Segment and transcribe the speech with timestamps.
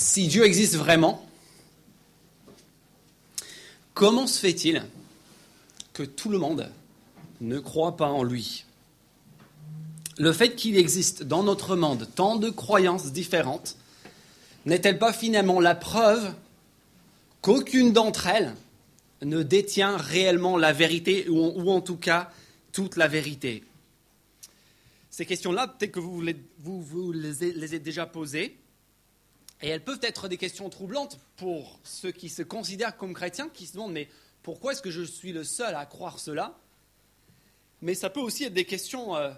[0.00, 1.28] Si Dieu existe vraiment,
[3.92, 4.82] comment se fait-il
[5.92, 6.70] que tout le monde
[7.42, 8.64] ne croit pas en lui?
[10.16, 13.76] Le fait qu'il existe dans notre monde tant de croyances différentes
[14.64, 16.32] n'est-elle pas finalement la preuve
[17.42, 18.54] qu'aucune d'entre elles
[19.20, 22.32] ne détient réellement la vérité, ou en, tout cas
[22.72, 23.64] toute la vérité?
[25.10, 26.22] Ces questions-là, peut-être que vous,
[26.58, 28.56] vous, les, les avez déjà posées,
[29.62, 33.66] et elles peuvent être des questions troublantes pour ceux qui se considèrent comme chrétiens, qui
[33.66, 34.08] se demandent mais
[34.42, 36.58] pourquoi est-ce que je suis le seul à croire cela?
[37.82, 39.32] Mais ça peut aussi être des questions euh,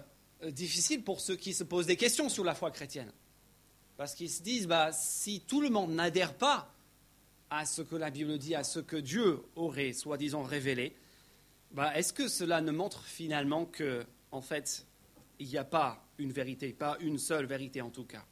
[0.49, 3.11] difficiles pour ceux qui se posent des questions sur la foi chrétienne.
[3.97, 6.73] Parce qu'ils se disent, bah, si tout le monde n'adhère pas
[7.49, 10.95] à ce que la Bible dit, à ce que Dieu aurait soi-disant révélé,
[11.71, 14.85] bah, est-ce que cela ne montre finalement que, en fait,
[15.39, 18.25] il n'y a pas une vérité, pas une seule vérité en tout cas?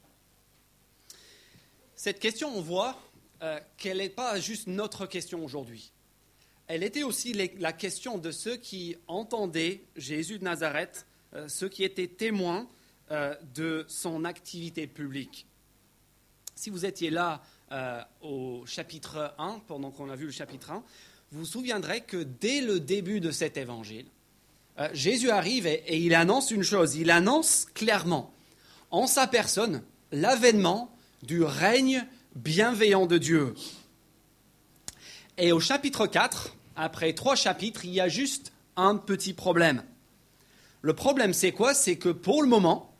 [2.04, 3.00] Cette question, on voit
[3.44, 5.92] euh, qu'elle n'est pas juste notre question aujourd'hui.
[6.66, 11.84] Elle était aussi la question de ceux qui entendaient Jésus de Nazareth, euh, ceux qui
[11.84, 12.68] étaient témoins
[13.12, 15.46] euh, de son activité publique.
[16.56, 17.44] Si vous étiez là
[18.22, 20.84] au chapitre 1, pendant qu'on a vu le chapitre 1,
[21.32, 24.08] vous vous souviendrez que dès le début de cet évangile,
[24.94, 28.34] Jésus arrive et, il annonce une chose, il annonce clairement
[28.90, 30.92] en sa personne l'avènement
[31.24, 32.06] du règne
[32.36, 33.54] bienveillant de Dieu.
[35.38, 39.84] Et au chapitre 4, après trois chapitres, il y a juste un petit problème.
[40.82, 41.74] Le problème, c'est quoi?
[41.74, 42.94] C'est que pour le moment,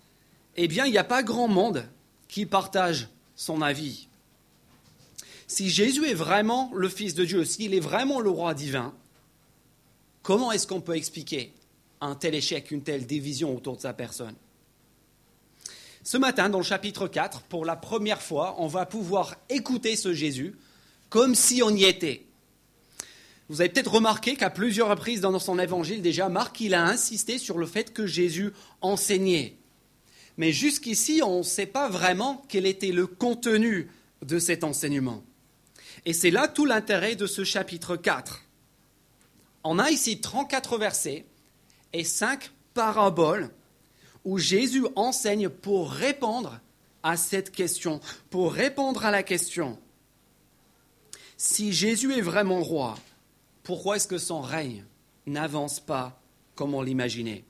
[0.56, 1.86] eh bien, il n'y a pas grand monde
[2.28, 4.08] qui partage son avis.
[5.48, 8.94] Si Jésus est vraiment le Fils de Dieu, s'il est vraiment le roi divin,
[10.22, 11.54] comment est-ce qu'on peut expliquer
[12.00, 14.36] un tel échec, une telle division autour de sa personne?
[16.04, 20.14] Ce matin, dans le chapitre 4, pour la première fois, on va pouvoir écouter ce
[20.14, 20.56] Jésus
[21.10, 22.26] comme si on y était.
[23.50, 27.38] Vous avez peut-être remarqué qu'à plusieurs reprises dans son évangile, déjà, Marc, il a insisté
[27.38, 29.58] sur le fait que Jésus enseignait.
[30.38, 33.90] Mais jusqu'ici, on ne sait pas vraiment quel était le contenu
[34.26, 35.22] de cet enseignement.
[36.06, 38.42] Et c'est là tout l'intérêt de ce chapitre 4.
[39.64, 41.26] On a ici 34 versets
[41.94, 43.52] et 5 paraboles
[44.26, 46.60] où Jésus enseigne pour répondre
[47.04, 48.00] à cette question,
[48.30, 49.78] pour répondre à la question.
[51.38, 52.96] Si Jésus est vraiment roi,
[53.64, 54.86] pourquoi est-ce que son règne
[55.26, 56.20] n'avance pas
[56.56, 57.44] comme on l'imaginait?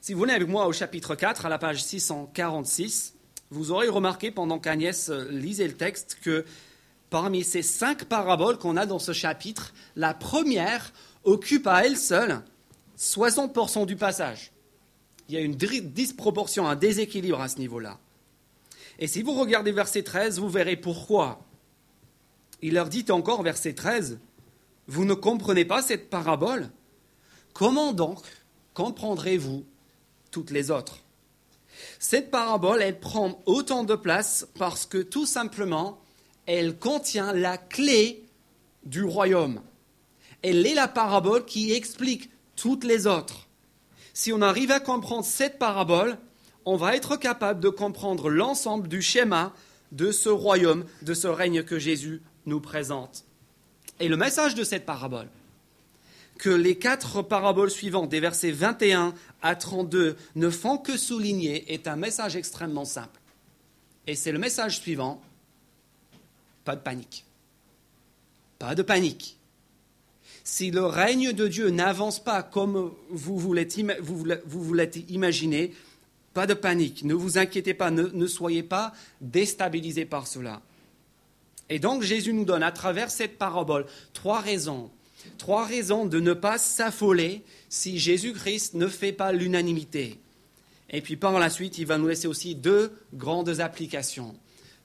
[0.00, 3.14] Si vous venez avec moi au chapitre 4, à la page 646,
[3.50, 6.44] vous aurez remarqué pendant qu'Agnès lisait le texte que
[7.10, 10.92] parmi ces cinq paraboles qu'on a dans ce chapitre, la première
[11.24, 12.42] occupe à elle seule
[12.98, 14.53] 60% du passage.
[15.28, 17.98] Il y a une disproportion, un déséquilibre à ce niveau-là.
[18.98, 21.40] Et si vous regardez verset 13, vous verrez pourquoi.
[22.62, 24.18] Il leur dit encore, verset 13,
[24.86, 26.70] Vous ne comprenez pas cette parabole?
[27.52, 28.20] Comment donc
[28.74, 29.64] comprendrez-vous
[30.30, 30.98] toutes les autres?
[31.98, 35.98] Cette parabole, elle prend autant de place parce que tout simplement,
[36.46, 38.24] elle contient la clé
[38.84, 39.62] du royaume.
[40.42, 43.43] Elle est la parabole qui explique toutes les autres.
[44.14, 46.16] Si on arrive à comprendre cette parabole,
[46.64, 49.52] on va être capable de comprendre l'ensemble du schéma
[49.90, 53.24] de ce royaume, de ce règne que Jésus nous présente.
[53.98, 55.28] Et le message de cette parabole,
[56.38, 61.88] que les quatre paraboles suivantes, des versets 21 à 32, ne font que souligner est
[61.88, 63.20] un message extrêmement simple.
[64.06, 65.20] Et c'est le message suivant,
[66.64, 67.24] pas de panique.
[68.60, 69.38] Pas de panique.
[70.44, 73.66] Si le règne de Dieu n'avance pas comme vous voulez,
[74.00, 74.76] vous
[75.08, 75.72] imaginer,
[76.34, 77.02] pas de panique.
[77.04, 80.60] Ne vous inquiétez pas, ne, ne soyez pas déstabilisés par cela.
[81.70, 84.90] Et donc Jésus nous donne à travers cette parabole trois raisons
[85.38, 90.18] Trois raisons de ne pas s'affoler si Jésus-Christ ne fait pas l'unanimité.
[90.90, 94.34] Et puis par la suite, il va nous laisser aussi deux grandes applications.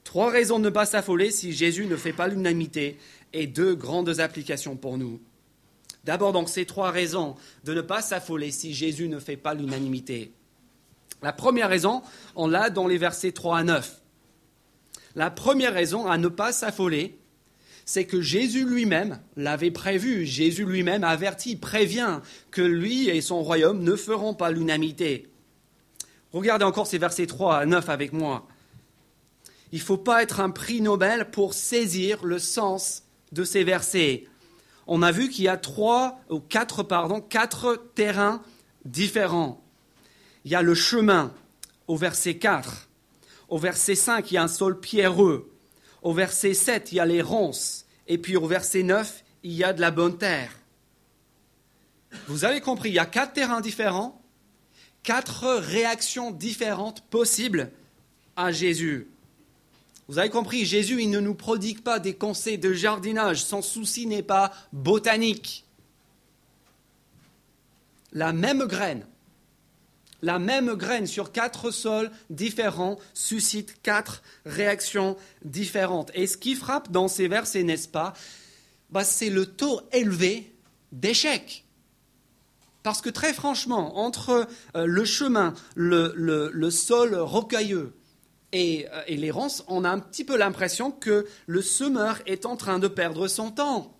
[0.03, 2.97] Trois raisons de ne pas s'affoler si Jésus ne fait pas l'unanimité
[3.33, 5.19] et deux grandes applications pour nous.
[6.05, 10.33] D'abord donc ces trois raisons de ne pas s'affoler si Jésus ne fait pas l'unanimité.
[11.21, 12.01] La première raison,
[12.35, 14.01] on l'a dans les versets 3 à 9.
[15.15, 17.19] La première raison à ne pas s'affoler,
[17.83, 22.19] c'est que Jésus lui-même l'avait prévu, Jésus lui-même avertit, prévient
[22.51, 25.27] que lui et son royaume ne feront pas l'unanimité.
[26.31, 28.47] Regardez encore ces versets 3 à 9 avec moi.
[29.71, 34.25] Il ne faut pas être un prix Nobel pour saisir le sens de ces versets.
[34.91, 38.41] On a vu qu'il y a trois ou quatre, pardon, quatre terrains
[38.85, 39.63] différents.
[40.45, 41.31] Il y a le chemin
[41.87, 42.89] au verset 4.
[43.49, 45.53] Au verset 5, il y a un sol pierreux.
[46.01, 47.85] Au verset 7, il y a les ronces.
[48.07, 50.51] Et puis au verset 9, il y a de la bonne terre.
[52.27, 54.19] Vous avez compris, il y a quatre terrains différents,
[55.03, 57.69] quatre réactions différentes possibles
[58.35, 59.07] à Jésus.
[60.09, 63.43] Vous avez compris, Jésus, il ne nous prodigue pas des conseils de jardinage.
[63.43, 65.65] Son souci n'est pas botanique.
[68.11, 69.05] La même graine,
[70.23, 75.15] la même graine sur quatre sols différents suscite quatre réactions
[75.45, 76.09] différentes.
[76.15, 78.13] Et ce qui frappe dans ces versets, n'est-ce pas,
[78.89, 80.51] bah, c'est le taux élevé
[80.91, 81.65] d'échec.
[82.81, 87.93] Parce que très franchement, entre euh, le chemin, le, sol rocailleux
[88.51, 92.87] et, ronces, on a un petit peu l'impression que le semeur est en train de
[92.87, 93.95] perdre son temps.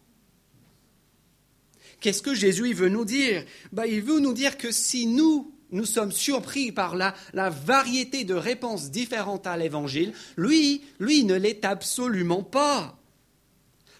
[2.00, 3.46] Qu'est-ce que Jésus veut nous dire?
[3.72, 8.24] Bah, Il veut nous dire que si nous, nous sommes surpris par la, la variété
[8.24, 12.98] de réponses différentes à l'Évangile, lui, lui ne l'est absolument pas.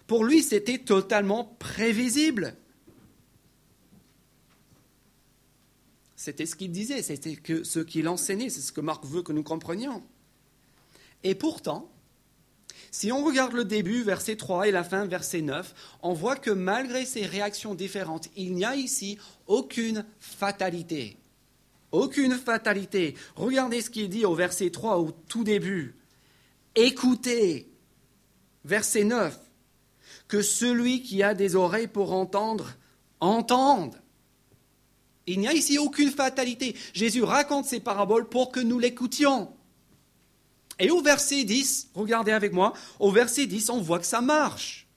[0.06, 2.56] Pour lui, c'était totalement prévisible.
[6.16, 9.42] C'était ce qu'il disait, c'était ce qu'il enseignait, c'est ce que Marc veut que nous
[9.42, 10.02] comprenions.
[11.22, 11.90] Et pourtant,
[12.90, 16.50] si on regarde le début, verset 3, et la fin, verset 9, on voit que
[16.50, 21.16] malgré ces réactions différentes, il n'y a ici aucune fatalité.
[21.92, 23.14] Aucune fatalité.
[23.36, 25.94] Regardez ce qu'il dit au verset 3, au tout début.
[26.74, 27.68] Écoutez,
[28.64, 29.38] verset 9,
[30.26, 32.72] que celui qui a des oreilles pour entendre,
[33.20, 34.00] entende.
[35.26, 36.74] Il n'y a ici aucune fatalité.
[36.92, 39.52] Jésus raconte ces paraboles pour que nous l'écoutions.
[40.80, 44.88] Et au verset 10, regardez avec moi, au verset 10, on voit que ça marche.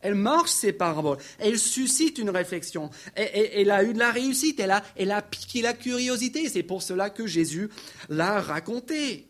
[0.00, 1.18] Elle marche, ces paraboles.
[1.38, 2.90] Elle suscite une réflexion.
[3.14, 4.60] Elle, a eu de la réussite.
[4.60, 6.48] Elle a, piqué la curiosité.
[6.48, 7.68] C'est pour cela que Jésus
[8.08, 9.28] l'a raconté.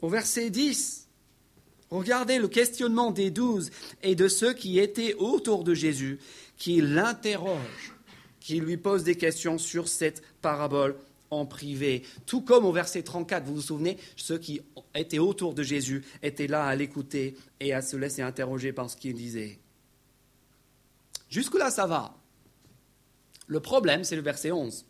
[0.00, 1.08] Au verset 10,
[1.90, 3.70] regardez le questionnement des douze
[4.02, 6.18] et de ceux qui étaient autour de Jésus,
[6.56, 7.94] qui l'interrogent
[8.48, 10.96] qui lui pose des questions sur cette parabole
[11.30, 12.02] en privé.
[12.26, 14.60] Tout comme au verset 34, vous vous souvenez, ceux qui
[14.94, 18.96] étaient autour de Jésus étaient là à l'écouter et à se laisser interroger par ce
[18.96, 19.58] qu'il disait.
[21.30, 22.16] Jusque-là, ça va.
[23.46, 24.86] Le problème, c'est le verset 11.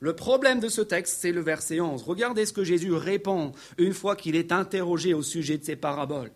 [0.00, 2.02] Le problème de ce texte, c'est le verset 11.
[2.02, 6.32] Regardez ce que Jésus répond une fois qu'il est interrogé au sujet de ces paraboles.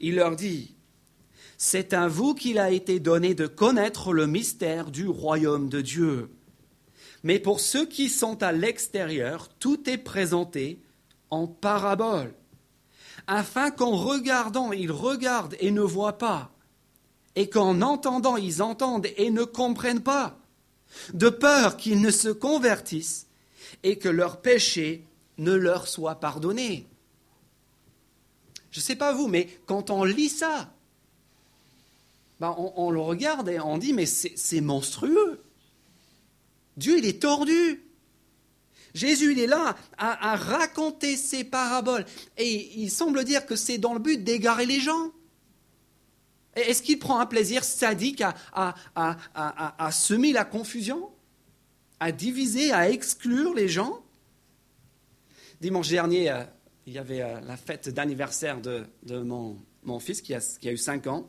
[0.00, 0.76] Il leur dit,
[1.56, 6.30] c'est à vous qu'il a été donné de connaître le mystère du royaume de Dieu.
[7.22, 10.80] Mais pour ceux qui sont à l'extérieur, tout est présenté
[11.30, 12.32] en parabole,
[13.26, 16.50] afin qu'en regardant, ils regardent et ne voient pas,
[17.36, 20.38] et qu'en entendant, ils entendent et ne comprennent pas,
[21.12, 23.26] de peur qu'ils ne se convertissent
[23.82, 25.04] et que leurs péchés
[25.36, 26.86] ne leur soient pardonnés.
[28.70, 30.72] Je ne sais pas vous, mais quand on lit ça,
[32.40, 35.42] ben, on, le regarde et on dit, mais c'est monstrueux.
[36.78, 37.82] Dieu, il est tordu.
[38.94, 42.06] Jésus, il est là à, raconter ses paraboles.
[42.36, 45.12] Et il semble dire que c'est dans le but d'égarer les gens.
[46.54, 48.22] Est-ce qu'il prend un plaisir sadique
[48.54, 51.10] à, semer la confusion,
[52.00, 54.04] à diviser, à exclure les gens?
[55.60, 56.44] Dimanche dernier, euh,
[56.86, 60.72] il y avait euh, la fête d'anniversaire de, mon, mon, fils qui a, qui a
[60.72, 61.28] eu 5 ans.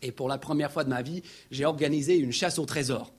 [0.00, 3.12] Et pour la première fois de ma vie, j'ai organisé une chasse au trésor.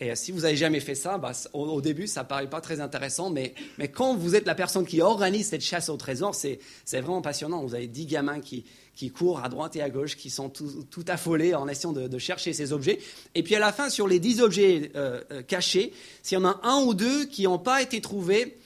[0.00, 2.80] Et si vous n'avez jamais fait ça, bah, au, début, ça ne paraît pas très
[2.80, 3.54] intéressant, mais,
[3.92, 6.60] quand vous êtes la personne qui organise cette chasse au trésor, c'est
[6.92, 7.64] vraiment passionnant.
[7.64, 8.64] Vous avez dix gamins qui,
[9.12, 12.72] courent à droite et à gauche, qui sont tout, affolés en essayant de, chercher ces
[12.72, 13.00] objets.
[13.34, 16.44] Et puis à la fin, sur les dix objets euh, euh, cachés, s'il y en
[16.44, 18.56] a un ou deux qui n'ont pas été trouvés,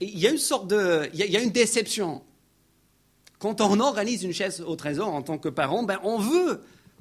[0.00, 1.08] il y a une sorte de...
[1.12, 2.22] Il y une déception.
[3.40, 6.60] Quand on organise une chaise au trésor en tant que parent, ben on veut,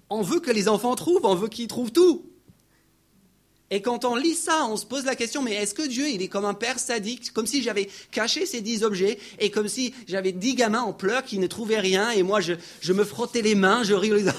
[0.09, 2.25] on veut que les enfants trouvent, on veut qu'ils trouvent tout.
[3.69, 6.21] Et quand on lit ça, on se pose la question, mais est-ce que Dieu, il
[6.21, 9.93] est comme un père sadique, comme si j'avais caché ces dix objets, et comme si
[10.07, 12.53] j'avais dix gamins en pleurs qui ne trouvaient rien, et moi je,
[12.93, 14.23] me frottais les mains, je riais,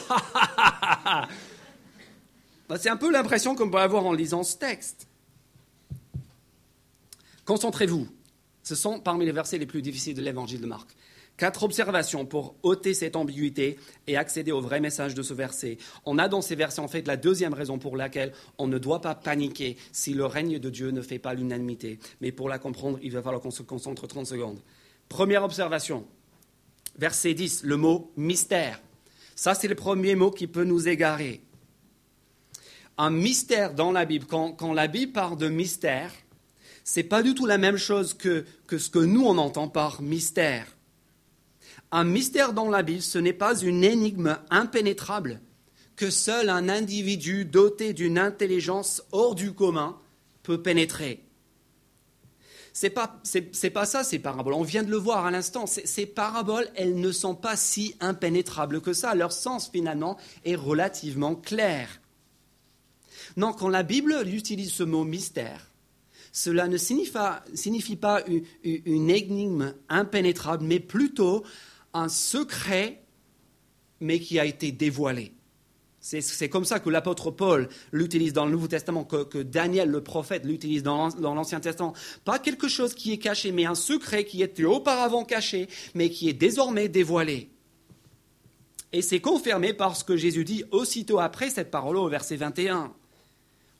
[2.68, 5.06] ben, C'est un peu l'impression qu'on peut avoir en lisant ce texte.
[7.44, 8.08] Concentrez-vous.
[8.62, 10.88] Ce sont parmi les versets les plus difficiles de l'évangile de Marc.
[11.38, 13.78] Quatre observations pour ôter cette ambiguïté
[14.08, 15.78] et accéder au vrai message de ce verset.
[16.04, 19.00] On a dans ces versets en fait la deuxième raison pour laquelle on ne doit
[19.00, 22.00] pas paniquer si le règne de Dieu ne fait pas l'unanimité.
[22.20, 24.58] Mais pour la comprendre, il va falloir qu'on se concentre 30 secondes.
[25.08, 26.04] Première observation,
[26.98, 28.80] verset 10, le mot mystère.
[29.36, 31.40] Ça, c'est le premier mot qui peut nous égarer.
[32.96, 36.10] Un mystère dans la Bible, quand, la Bible parle de mystère,
[36.82, 40.02] c'est pas du tout la même chose que, que ce que nous on entend par
[40.02, 40.77] mystère.
[41.90, 45.40] Un mystère dans la Bible, ce n'est pas une énigme impénétrable
[45.96, 49.98] que seul un individu doté d'une intelligence hors du commun
[50.42, 51.24] peut pénétrer.
[52.72, 53.20] C'est pas,
[53.74, 54.54] pas ça ces paraboles.
[54.54, 55.66] On vient de le voir à l'instant.
[55.66, 59.16] Ces paraboles, elles ne sont pas si impénétrables que ça.
[59.16, 61.88] Leur sens finalement est relativement clair.
[63.36, 65.72] Non, quand la Bible utilise ce mot mystère,
[66.30, 68.22] cela ne signifie, pas
[68.62, 71.42] une énigme impénétrable, mais plutôt
[71.94, 73.02] un secret,
[74.00, 75.32] mais qui a été dévoilé.
[76.00, 80.44] C'est comme ça que l'apôtre Paul l'utilise dans le Nouveau Testament, que, Daniel le prophète
[80.44, 81.92] l'utilise dans l'Ancien Testament.
[82.24, 86.28] Pas quelque chose qui est caché, mais un secret qui était auparavant caché, mais qui
[86.28, 87.50] est désormais dévoilé.
[88.92, 92.92] Et c'est confirmé par ce que Jésus dit aussitôt après cette parole au verset 21.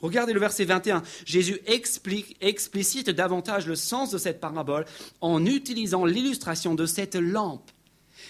[0.00, 1.03] Regardez le verset 21.
[1.25, 4.85] Jésus explique, explicite davantage le sens de cette parabole
[5.21, 7.71] en utilisant l'illustration de cette lampe.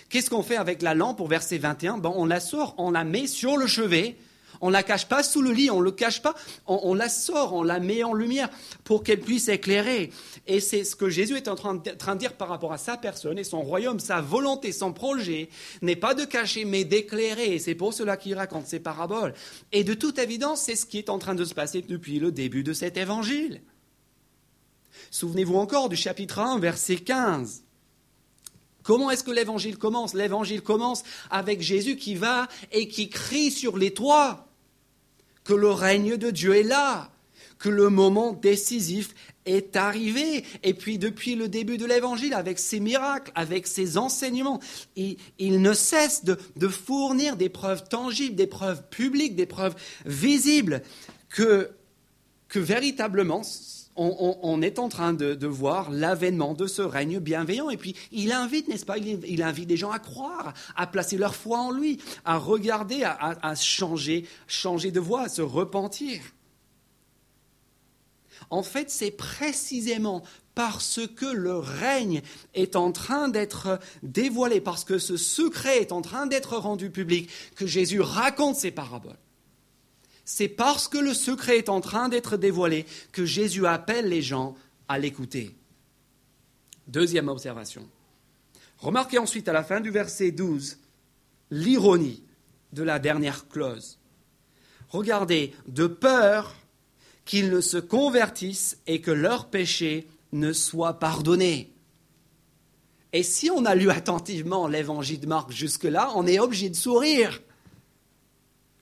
[0.08, 3.26] Qu'est-ce qu'on fait avec la lampe au verset 21 On la sort, on la met
[3.26, 4.16] sur le chevet,
[4.60, 6.34] on ne la cache pas sous le lit, on ne le cache pas,
[6.66, 8.48] on, la sort, on la met en lumière
[8.84, 10.10] pour qu'elle puisse éclairer.
[10.46, 12.78] Et c'est ce que Jésus est en train de, train de, dire par rapport à
[12.78, 15.48] sa personne et son royaume, sa volonté, son projet,
[15.82, 17.54] n'est pas de cacher, mais d'éclairer.
[17.54, 19.34] Et c'est pour cela qu'il raconte ces paraboles.
[19.72, 22.32] Et de toute évidence, c'est ce qui est en train de se passer depuis le
[22.32, 23.60] début de cet évangile.
[25.10, 27.62] Souvenez-vous encore du chapitre 1, verset 15.
[28.88, 30.14] Comment est-ce que l'évangile commence?
[30.14, 34.48] L'évangile commence avec Jésus qui va et qui crie sur les toits
[35.44, 37.10] que le règne de Dieu est là,
[37.58, 39.14] que le moment décisif
[39.44, 40.42] est arrivé.
[40.62, 44.58] Et puis depuis le début de l'évangile, avec ses miracles, avec ses enseignements,
[44.96, 49.74] il, ne cesse de, fournir des preuves tangibles, des preuves publiques, des preuves
[50.06, 50.80] visibles
[51.28, 51.68] que
[52.54, 53.42] véritablement
[53.98, 57.70] on, est en train de, voir l'avènement de ce règne bienveillant.
[57.70, 61.34] Et puis, il invite, n'est-ce pas il, invite des gens à croire, à placer leur
[61.34, 66.20] foi en lui, à regarder, à, changer, changer de voie, à se repentir.
[68.50, 70.22] En fait, c'est précisément
[70.54, 72.22] parce que le règne
[72.54, 77.30] est en train d'être dévoilé, parce que ce secret est en train d'être rendu public,
[77.56, 79.18] que Jésus raconte ces paraboles
[80.30, 84.54] c'est parce que le secret est en train d'être dévoilé que Jésus appelle les gens
[84.86, 85.56] à l'écouter.
[86.86, 87.88] Deuxième observation.
[88.76, 90.76] Remarquez ensuite à la fin du verset 12
[91.50, 92.22] l'ironie
[92.74, 93.98] de la dernière clause.
[94.90, 96.54] Regardez, de peur
[97.24, 101.72] qu'ils ne se convertissent et que leurs péchés ne soient pardonnés.
[103.14, 107.40] Et si on a lu attentivement l'évangile de Marc jusque-là, on est obligé de sourire.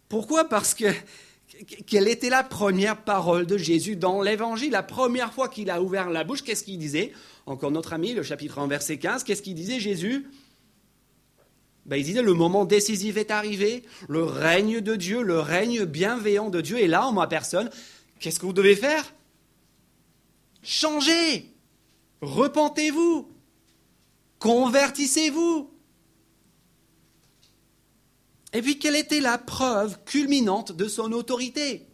[0.08, 0.48] Pourquoi?
[0.48, 0.92] Parce que
[1.86, 4.70] quelle était la première parole de Jésus dans l'Évangile?
[4.70, 7.12] La première fois qu'il a ouvert la bouche, qu'est-ce qu'il disait?
[7.46, 10.26] Encore notre ami, le chapitre 1, verset 15, qu'est-ce qu'il disait Jésus?
[11.86, 16.50] Ben, Il disait, le moment décisif est arrivé, le règne de Dieu, le règne bienveillant
[16.50, 17.70] de Dieu est là en ma personne.
[18.18, 19.14] Qu'est-ce que vous devez faire?
[20.62, 21.52] Changez!
[22.22, 23.28] Repentez-vous!
[24.40, 25.70] Convertissez-vous
[28.56, 31.86] et puis, quelle était la preuve culminante de son autorité?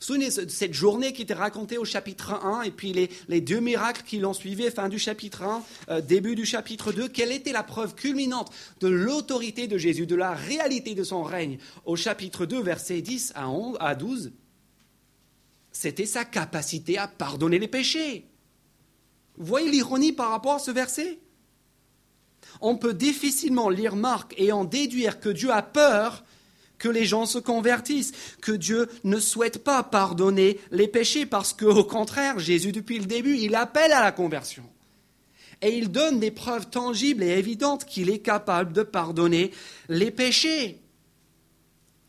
[0.00, 2.92] Vous souvenez de cette journée qui était racontée au chapitre 1 et puis
[3.28, 7.06] les, deux miracles qui l'ont suivi, fin du chapitre 1, euh, début du chapitre 2.
[7.06, 11.58] Quelle était la preuve culminante de l'autorité de Jésus, de la réalité de son règne?
[11.84, 14.32] Au chapitre 2, versets 10 à, 11, à 12,
[15.70, 18.26] c'était sa capacité à pardonner les péchés.
[19.36, 21.20] Vous voyez l'ironie par rapport à ce verset?
[22.60, 26.24] On peut difficilement lire Marc et en déduire que Dieu a peur
[26.78, 31.84] que les gens se convertissent, que Dieu ne souhaite pas pardonner les péchés, parce qu'au
[31.84, 34.64] contraire, Jésus, depuis le début, il appelle à la conversion.
[35.62, 39.50] Et il donne des preuves tangibles et évidentes qu'il est capable de pardonner
[39.88, 40.80] les péchés.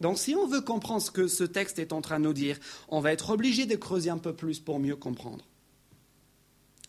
[0.02, 2.60] Donc si on veut comprendre ce que ce texte est en train de nous dire,
[2.90, 5.46] on va être obligé de creuser un peu plus pour mieux comprendre.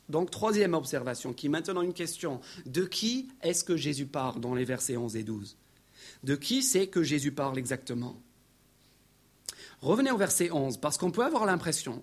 [0.08, 2.40] Donc, troisième observation, qui est maintenant une question.
[2.64, 5.56] De qui est-ce que Jésus parle dans les versets 11 et 12
[6.22, 8.16] De qui c'est que Jésus parle exactement?
[9.80, 12.02] Revenez au verset 11, parce qu'on peut avoir l'impression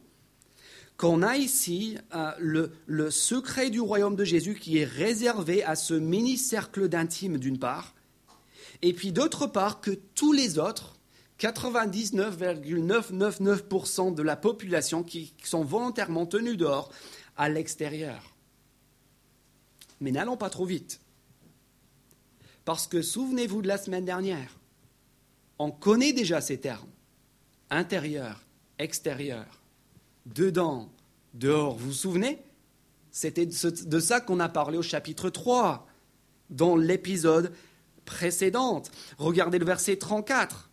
[0.97, 5.93] qu'on a ici euh, le, secret du royaume de Jésus qui est réservé à ce
[5.93, 7.93] mini-cercle d'intime d'une part,
[8.81, 10.95] et puis d'autre part que tous les autres,
[11.39, 16.91] 99,999% de la population qui sont volontairement tenus dehors,
[17.37, 18.35] à l'extérieur.
[20.01, 20.99] Mais n'allons pas trop vite.
[22.65, 24.57] Parce que souvenez-vous de la semaine dernière,
[25.59, 26.89] on connaît déjà ces termes.
[27.69, 28.43] Intérieur,
[28.79, 29.45] extérieur,
[30.25, 30.89] dedans,
[31.33, 31.75] dehors.
[31.75, 32.39] Vous vous souvenez?
[33.11, 35.87] C'était de ça qu'on a parlé au chapitre 3,
[36.49, 37.53] dans l'épisode
[38.05, 38.83] précédent.
[39.17, 40.69] Regardez le verset 34.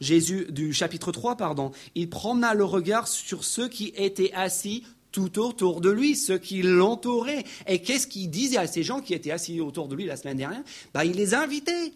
[0.00, 4.84] Jésus, du chapitre 3, pardon, il promena le regard sur ceux qui étaient assis
[5.16, 7.44] tout autour de lui, ceux qui l'entouraient.
[7.66, 10.36] Et qu'est-ce qu'il disait à ces gens qui étaient assis autour de lui la semaine
[10.36, 10.62] dernière?
[10.92, 11.94] Bah, Il les invitait.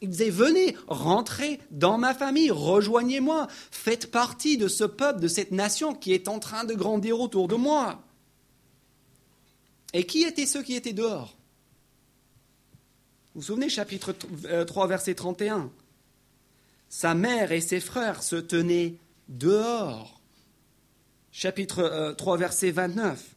[0.00, 5.50] Il disait, venez, rentrez dans ma famille, rejoignez-moi, faites partie de ce peuple, de cette
[5.50, 8.00] nation qui est en train de grandir autour de moi.
[9.92, 11.36] Et qui étaient ceux qui étaient dehors?
[13.34, 15.70] Vous vous souvenez, chapitre 3, euh, verset 31
[16.88, 18.94] Sa mère et ses frères se tenaient
[19.28, 20.21] dehors.
[21.32, 23.34] Chapitre 3, euh, verset 29.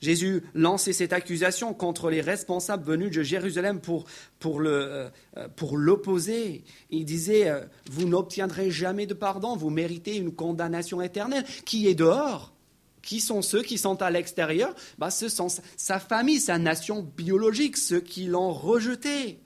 [0.00, 4.04] Jésus lançait cette accusation contre les responsables venus de Jérusalem pour,
[4.38, 5.08] pour, euh,
[5.56, 6.62] pour l'opposer.
[6.90, 7.60] Il disait, euh,
[7.90, 11.44] vous n'obtiendrez jamais de pardon, vous méritez une condamnation éternelle.
[11.64, 12.52] Qui est dehors?
[13.02, 17.76] Qui sont ceux qui sont à l'extérieur bah, Ce sont sa famille, sa nation biologique,
[17.76, 19.38] ceux qui l'ont rejeté.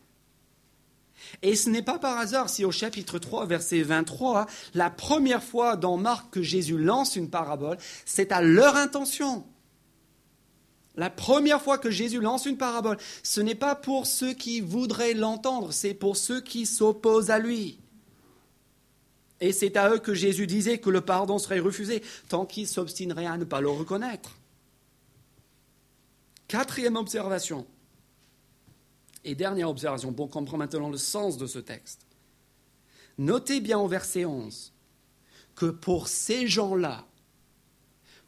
[1.41, 5.77] Et ce n'est pas par hasard si au chapitre 3, verset 23, la première fois
[5.77, 9.45] dans Marc que Jésus lance une parabole, c'est à leur intention.
[10.95, 15.15] La première fois que Jésus lance une parabole, ce n'est pas pour ceux qui voudraient
[15.15, 17.79] l'entendre, c'est pour ceux qui s'opposent à lui.
[19.41, 23.27] Et c'est à eux que Jésus disait que le pardon serait refusé tant qu'ils s'obstineraient
[23.27, 24.37] à ne pas le reconnaître.
[26.47, 27.67] Quatrième observation,
[29.25, 32.07] et dernière observation pour comprendre maintenant le sens de ce texte.
[33.19, 34.73] Notez bien au verset 11
[35.55, 37.05] que pour ces gens-là,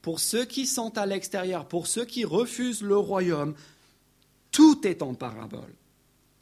[0.02, 3.54] pour ceux qui sont à l'extérieur, pour ceux qui refusent le royaume,
[4.50, 5.74] tout est en parabole.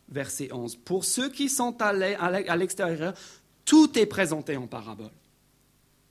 [0.09, 0.77] Verset 11.
[0.77, 1.93] Pour ceux qui sont à
[2.57, 3.15] l'extérieur,
[3.65, 5.13] tout est présenté en parabole.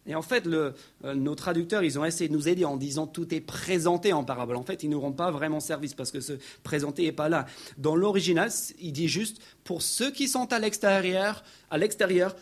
[0.08, 0.72] Et en fait, euh,
[1.03, 4.55] nos traducteurs, ils ont essayé de nous aider en disant tout est présenté en parabole.
[4.55, 7.29] En fait, ils ne nous rendent pas vraiment service parce que ce présenté n'est pas
[7.29, 7.46] là.
[7.77, 12.36] Dans l'original, il dit juste pour ceux qui sont à l'extérieur, à l'extérieur,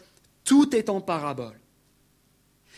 [0.45, 1.60] tout est en parabole.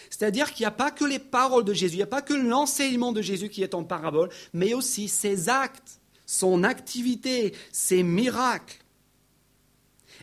[0.10, 2.34] C'est-à-dire qu'il n'y a pas que les paroles de Jésus, il n'y a pas que
[2.34, 8.80] l'enseignement de Jésus qui est en parabole, mais aussi ses actes, son activité, ses miracles.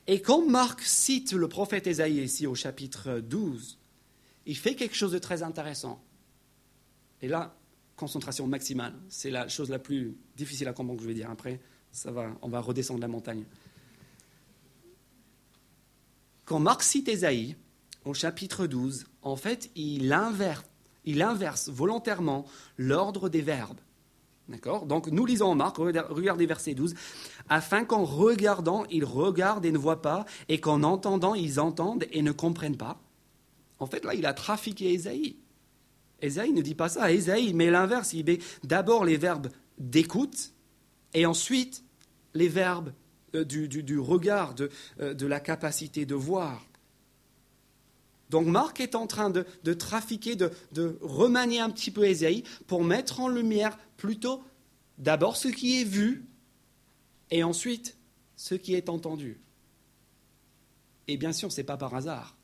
[0.09, 3.78] Et quand Marc cite le prophète Ésaïe ici au chapitre 12,
[4.49, 6.03] il fait quelque chose de très intéressant.
[7.21, 7.55] Et là,
[7.97, 11.31] concentration maximale, c'est la chose la plus difficile à comprendre que je vais dire.
[11.31, 11.61] Après,
[11.93, 13.45] ça va, on va redescendre la montagne.
[16.47, 17.57] Quand Marc cite Ésaïe,
[18.07, 20.65] au chapitre 12, en fait, il inverse,
[21.05, 22.47] il inverse volontairement
[22.79, 23.81] l'ordre des verbes.
[24.49, 24.87] D'accord?
[24.87, 26.95] Donc nous lisons en Marc, regardez verset 12,
[27.51, 32.23] afin qu'en regardant, ils regardent et ne voient pas, et qu'en entendant, ils entendent et
[32.23, 32.99] ne comprennent pas.
[33.79, 35.37] En fait, là, il a trafiqué Ésaïe.
[36.21, 37.13] Ésaïe ne dit pas ça.
[37.13, 38.13] Ésaïe met l'inverse.
[38.13, 40.53] Il met d'abord les verbes d'écoute
[41.15, 41.85] et ensuite
[42.35, 42.93] les verbes
[43.35, 46.65] euh, du, regard, de, euh, de la capacité de voir.
[48.31, 50.51] Donc Marc est en train de, trafiquer, de,
[51.01, 54.43] remanier un petit peu Ésaïe pour mettre en lumière plutôt
[54.99, 56.27] d'abord ce qui est vu
[57.31, 57.97] et ensuite
[58.37, 59.41] ce qui est entendu.
[61.07, 62.37] Et bien sûr, ce n'est pas par hasard,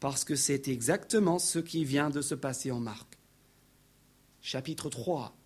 [0.00, 3.18] parce que c'est exactement ce qui vient de se passer en Marc.
[4.40, 5.36] Chapitre 3,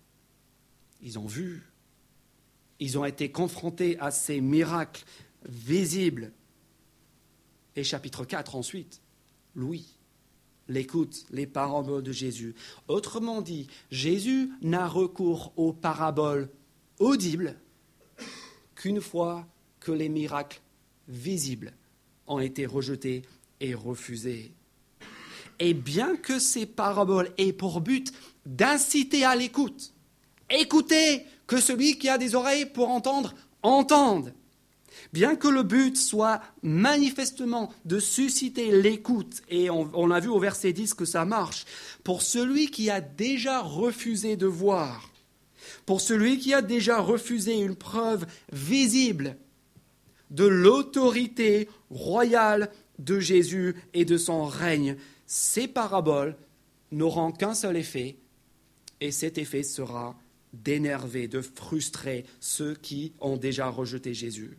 [1.01, 1.63] ils ont vu,
[2.79, 5.03] ils ont été confrontés à ces miracles
[5.47, 6.31] visibles.
[7.75, 9.01] Et chapitre 4 ensuite,
[9.53, 9.97] Louis,
[10.69, 12.55] l'écoute, les paroles de Jésus.
[12.87, 16.49] Autrement dit, Jésus n'a recours aux paraboles
[16.99, 17.59] audibles
[18.75, 19.45] qu'une fois
[19.81, 20.61] que les miracles
[21.09, 21.73] visibles
[22.27, 23.23] ont été rejetés
[23.59, 24.51] et refusés.
[25.59, 28.11] Et bien que ces paraboles aient pour but
[28.45, 29.93] d'inciter à l'écoute,
[30.49, 34.33] écoutez que celui qui a des oreilles pour entendre, entende.
[35.13, 40.73] Bien que le but soit manifestement de susciter l'écoute, et on, a vu au verset
[40.73, 41.65] 10 que ça marche,
[42.03, 45.09] pour celui qui a déjà refusé de voir,
[45.85, 49.37] pour celui qui a déjà refusé une preuve visible
[50.31, 56.35] de l'autorité royale de Jésus et de son règne, ces paraboles
[56.91, 58.17] n'auront qu'un seul effet,
[59.01, 60.15] et cet effet sera
[60.53, 64.57] d'énerver, de frustrer ceux qui ont déjà rejeté Jésus.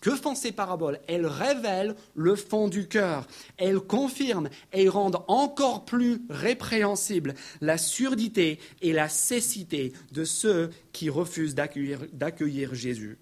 [0.00, 0.98] Que font ces paraboles?
[1.06, 3.28] Elles révèlent le fond du cœur.
[3.58, 11.10] Elles confirment et rendent encore plus répréhensible la surdité et la cécité de ceux qui
[11.10, 13.18] refusent d'accueillir Jésus.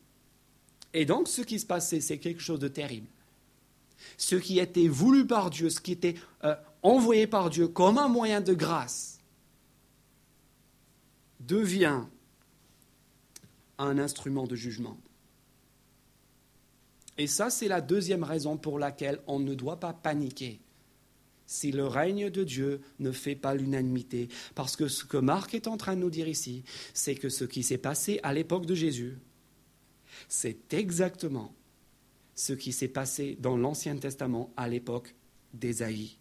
[0.95, 3.09] Et donc, ce qui se passait, c'est quelque chose de terrible.
[4.17, 8.09] Ce qui était voulu par Dieu, ce qui était euh, envoyé par Dieu comme un
[8.09, 9.19] moyen de grâce,
[11.41, 12.03] devient
[13.79, 14.99] un instrument de jugement.
[17.19, 20.61] Et ça, c'est la deuxième raison pour laquelle on ne doit pas paniquer
[21.47, 24.29] si le règne de Dieu ne fait pas l'unanimité.
[24.55, 27.45] Parce que ce que Marc est en train de nous dire ici, c'est que ce
[27.45, 29.17] qui s'est passé à l'époque de Jésus,
[30.29, 31.55] c'est exactement
[32.37, 35.17] ce qui s'est passé dans l'Ancien Testament à l'époque
[35.55, 36.19] d'Ésaïe.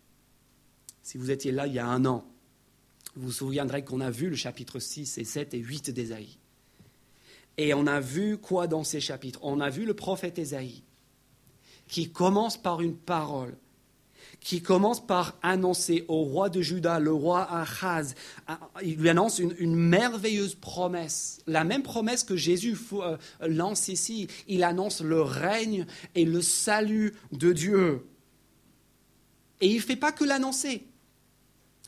[1.03, 2.25] Si vous étiez là il y a un an,
[3.15, 6.37] vous vous souviendrez qu'on a vu le chapitre 6 et 7 et 8 d'Ésaïe.
[7.57, 9.39] Et on a vu quoi dans ces chapitres?
[9.43, 10.83] On a vu le prophète Ésaïe
[11.87, 13.55] qui commence par une parole
[14.45, 18.13] qui commence par annoncer au roi de Juda, le roi Achaz,
[18.83, 24.27] il lui annonce une, merveilleuse promesse, la même promesse que Jésus euh, lance ici.
[24.47, 28.05] Il annonce le règne et le salut de Dieu.
[29.61, 30.85] Et il ne fait pas que l'annoncer.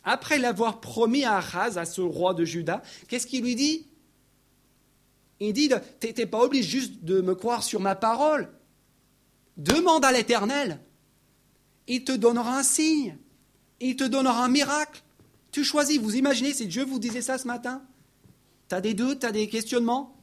[0.03, 3.85] Après l'avoir promis à Achaz, à ce roi de Juda, qu'est-ce qu'il lui dit?
[5.39, 5.69] Il dit,
[6.01, 8.49] tu n'es pas obligé juste de me croire sur ma parole.
[9.57, 10.79] Demande à l'Éternel
[11.87, 13.17] il te donnera un signe,
[13.79, 15.03] il te donnera un miracle.
[15.51, 17.81] Tu choisis, vous imaginez si Dieu vous disait ça ce matin?
[18.69, 20.15] Tu as des doutes, tu as des questionnements?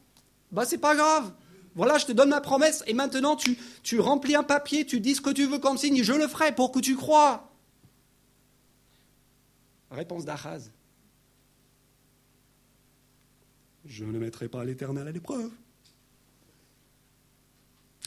[0.53, 1.33] Bah c'est pas grave.
[1.75, 5.15] Voilà, je te donne ma promesse et maintenant tu, tu remplis un papier, tu dis
[5.15, 7.51] ce que tu veux comme signe, je le ferai pour que tu crois.
[9.91, 10.71] Réponse d'Achaz.
[13.85, 15.51] Je ne mettrai pas l'Éternel à l'épreuve.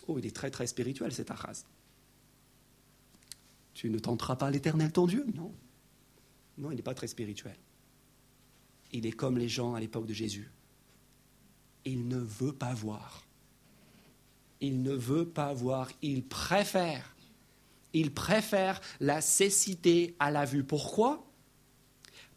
[0.07, 1.65] Oh, il est très très spirituel cet Achaz.
[3.77, 5.23] Tu ne tenteras pas l'Éternel ton Dieu?
[5.35, 5.53] Non.
[6.57, 7.55] Non, il n'est pas très spirituel.
[8.91, 10.49] Il est comme les gens à l'époque de Jésus.
[11.85, 13.27] Il ne veut pas voir.
[14.61, 15.91] Il ne veut pas voir.
[16.01, 17.15] Il préfère.
[17.93, 20.63] Il préfère la cécité à la vue.
[20.63, 21.31] Pourquoi?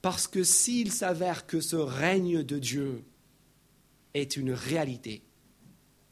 [0.02, 3.02] Parce que s'il s'avère que ce règne de Dieu
[4.12, 5.22] est une réalité,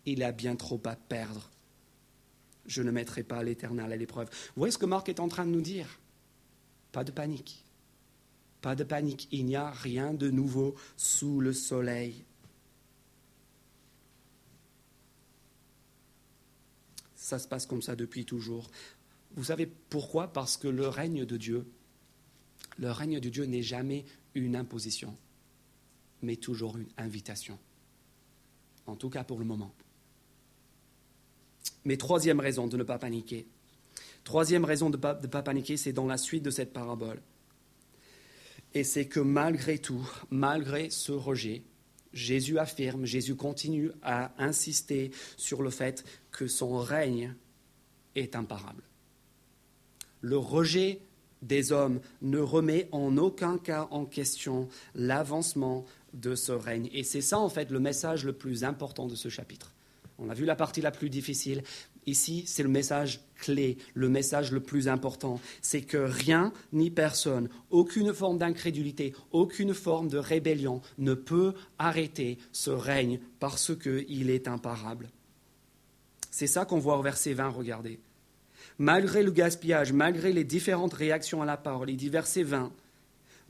[0.06, 1.50] il a bien trop à perdre
[2.68, 4.28] je ne mettrai pas l'Éternel à l'épreuve.
[4.28, 5.98] Vous voyez ce que Marc est en train de nous dire?
[6.92, 7.64] Pas de panique.
[8.60, 9.26] Pas de panique.
[9.32, 12.24] Il n'y a rien de nouveau sous le soleil.
[17.16, 18.70] Ça se passe comme ça depuis toujours.
[19.34, 20.32] Vous savez pourquoi?
[20.32, 21.66] Parce que le règne de Dieu,
[22.78, 24.04] le règne de Dieu n'est jamais
[24.34, 25.16] une imposition,
[26.22, 27.58] mais toujours une invitation.
[28.86, 29.74] En tout cas pour le moment.
[31.84, 33.46] Mais troisième raison de ne pas paniquer.
[34.24, 37.20] Troisième raison de ne pas, pas, paniquer, c'est dans la suite de cette parabole.
[38.74, 41.62] Et c'est que malgré tout, malgré ce rejet,
[42.12, 47.34] Jésus affirme, Jésus continue à insister sur le fait que son règne
[48.14, 48.82] est imparable.
[50.20, 51.00] Le rejet
[51.42, 56.88] des hommes ne remet en aucun cas en question l'avancement de ce règne.
[56.92, 59.72] Et c'est ça, en fait, le message le plus important de ce chapitre.
[60.18, 61.62] On a vu la partie la plus difficile.
[62.06, 65.40] Ici, c'est le message clé, le message le plus important.
[65.62, 72.38] C'est que rien ni personne, aucune forme d'incrédulité, aucune forme de rébellion ne peut arrêter
[72.50, 75.08] ce règne parce qu'il est imparable.
[76.30, 78.00] C'est ça qu'on voit au verset 20, regardez.
[78.78, 82.72] Malgré le gaspillage, malgré les différentes réactions à la parole, il dit verset 20,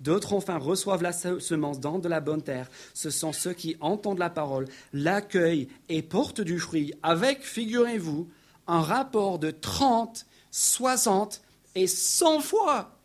[0.01, 2.71] D'autres enfin reçoivent la semence dans de la bonne terre.
[2.95, 8.29] Ce sont ceux qui entendent la parole, l'accueillent et portent du fruit avec, figurez-vous,
[8.69, 11.43] un rapport de 30, 60
[11.75, 12.97] et 100 fois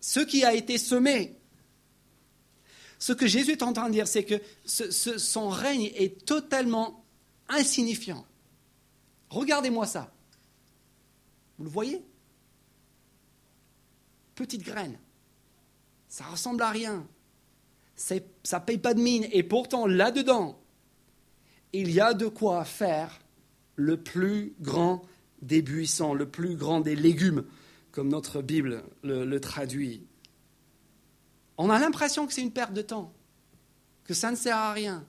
[0.00, 1.36] ce qui a été semé.
[2.98, 7.04] Ce que Jésus est en train de dire, c'est que son règne est totalement
[7.48, 8.26] insignifiant.
[9.30, 10.12] Regardez-moi ça.
[11.58, 12.02] Vous le voyez?
[14.34, 14.98] Petite graine.
[16.08, 17.06] Ça ressemble à rien.
[17.94, 19.26] Ça ne paye pas de mine.
[19.32, 20.58] Et pourtant, là-dedans,
[21.72, 23.20] il y a de quoi faire
[23.76, 25.02] le plus grand
[25.42, 27.44] des buissons, le plus grand des légumes,
[27.92, 30.06] comme notre Bible le traduit.
[31.58, 33.12] On a l'impression que c'est une perte de temps,
[34.04, 35.04] que ça ne sert à rien,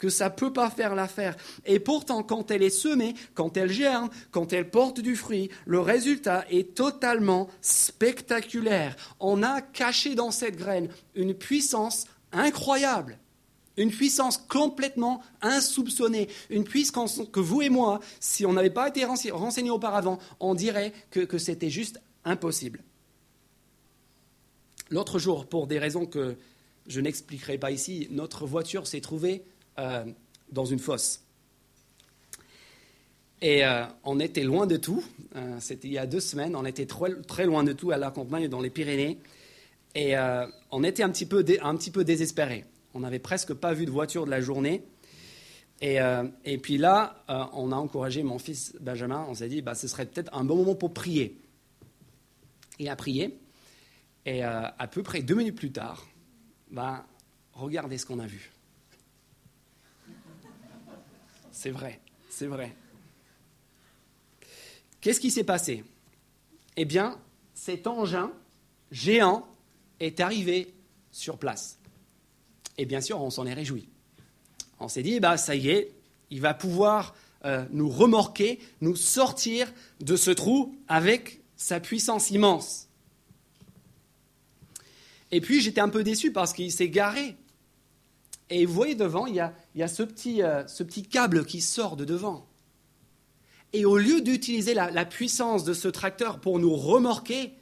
[0.00, 1.36] que ça ne peut pas faire l'affaire.
[1.66, 5.78] Et pourtant, quand elle est semée, quand elle germe, quand elle porte du fruit, le
[5.78, 8.96] résultat est totalement spectaculaire.
[9.20, 13.18] On a caché dans cette graine une puissance incroyable.
[13.76, 19.04] Une puissance complètement insoupçonnée, une puissance que vous et moi, si on n'avait pas été
[19.04, 22.82] renseignés auparavant, on dirait que, c'était juste impossible.
[24.90, 26.36] L'autre jour, pour des raisons que
[26.88, 29.44] je n'expliquerai pas ici, notre voiture s'est trouvée
[29.80, 30.04] euh,
[30.52, 31.22] dans une fosse.
[33.40, 35.02] Et euh, on était loin de tout.
[35.36, 36.54] Euh, c'était il y a deux semaines.
[36.54, 39.18] On était très, loin de tout à la campagne dans les Pyrénées.
[39.94, 40.14] Et
[40.70, 42.64] on était un petit peu, un désespérés.
[42.94, 44.84] On n'avait presque pas vu de voiture de la journée.
[45.80, 45.98] Et,
[46.44, 49.26] et puis là, on a encouragé mon fils Benjamin.
[49.28, 51.40] On s'est dit, bah, ce serait peut-être un bon moment pour prier.
[52.78, 53.36] Il a prié.
[54.26, 56.06] Et à peu près deux minutes plus tard,
[56.70, 57.04] bah,
[57.54, 58.52] regardez ce qu'on a vu.
[61.62, 62.74] C'est vrai, c'est vrai.
[65.02, 65.84] Qu'est-ce qui s'est passé?
[66.78, 67.20] Eh bien,
[67.52, 68.32] cet engin
[68.90, 69.46] géant
[70.00, 70.72] est arrivé
[71.12, 71.78] sur place.
[72.78, 73.90] Et bien sûr, on s'en est réjoui.
[74.78, 75.92] On s'est dit, bah, ça y est,
[76.30, 79.70] il va pouvoir euh, nous remorquer, nous sortir
[80.00, 82.88] de ce trou avec sa puissance immense.
[85.30, 87.36] Et puis j'étais un peu déçu parce qu'il s'est garé.
[88.50, 89.40] Et vous voyez devant, il y
[89.82, 92.46] a, ce, petit, euh, ce petit câble qui sort de devant.
[93.72, 97.52] Et au lieu d'utiliser la, puissance de ce tracteur pour nous remorquer,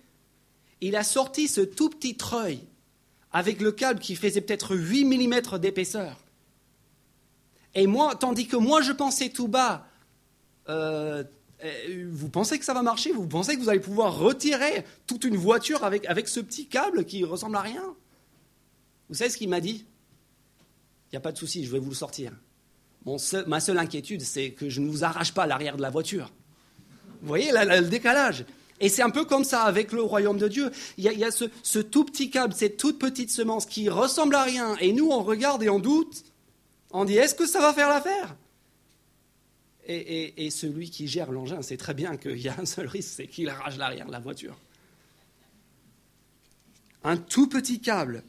[0.81, 2.61] il a sorti ce tout petit treuil
[3.31, 6.17] avec le câble qui faisait peut-être 8 mm d'épaisseur.
[7.75, 9.87] Et moi, tandis que moi je pensais tout bas,
[10.71, 11.23] euh,
[11.63, 13.13] euh, vous pensez que ça va marcher?
[13.13, 17.05] Vous pensez que vous allez pouvoir retirer toute une voiture avec, avec ce petit câble
[17.05, 17.85] qui ressemble à rien?
[19.11, 19.85] Vous savez ce qu'il m'a dit?
[21.11, 22.33] Il n'y a pas de souci, je vais vous le sortir
[23.47, 26.31] ma seule inquiétude, c'est que je ne vous arrache pas l'arrière de la voiture.
[27.23, 28.45] Vous voyez le décalage
[28.81, 30.71] et c'est un peu comme ça avec le royaume de Dieu.
[30.99, 34.77] Il y a, ce, tout petit câble, cette toute petite semence qui ressemble à rien.
[34.77, 36.23] Et nous, on regarde et on doute.
[36.93, 38.37] On dit, est-ce que ça va faire l'affaire?
[39.85, 43.15] Et, et, celui qui gère l'engin sait très bien qu'il y a un seul risque,
[43.17, 44.57] c'est qu'il arrache l'arrière de la voiture.
[47.03, 48.23] Un tout petit câble,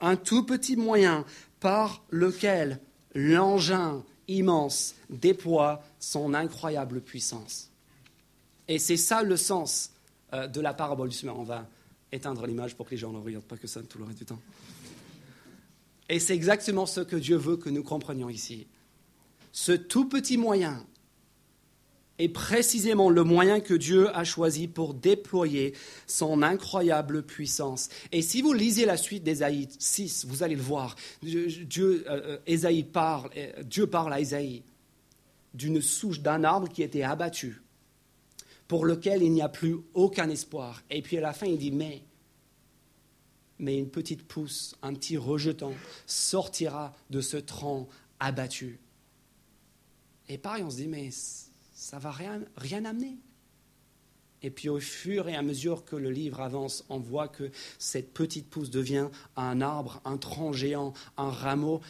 [0.00, 1.24] un tout petit moyen
[1.66, 2.78] par lequel
[3.16, 7.72] l'engin immense déploie son incroyable puissance.
[8.68, 9.90] Et c'est ça le sens
[10.32, 11.36] euh, de la parabole du.
[11.36, 11.66] On va
[12.12, 14.24] éteindre l'image pour que les gens ne regardent pas que ça tout le reste du
[14.24, 14.38] temps.
[16.08, 18.68] Et c'est exactement ce que Dieu veut que nous comprenions ici.
[19.50, 20.86] Ce tout petit moyen
[22.18, 25.74] est précisément le moyen que Dieu a choisi pour déployer
[26.06, 27.88] son incroyable puissance.
[28.12, 30.96] Et si vous lisez la suite d'Ésaïe 6, vous allez le voir.
[31.22, 34.62] Dieu, euh, euh, parle, euh, Dieu parle à Ésaïe
[35.54, 37.62] d'une souche d'un arbre qui était abattu,
[38.68, 40.82] pour lequel il n'y a plus aucun espoir.
[40.90, 42.02] Et puis à la fin, il dit, mais,
[43.58, 45.72] mais une petite pousse, un petit rejetant
[46.06, 47.88] sortira de ce tronc
[48.20, 48.80] abattu.
[50.28, 51.10] Et pareil, on se dit, mais
[51.86, 53.16] ça va rien, amener.
[54.42, 58.12] Et puis au fur et à mesure que le livre avance, on voit que cette
[58.12, 61.80] petite pousse devient un arbre, un tronc géant, un rameau,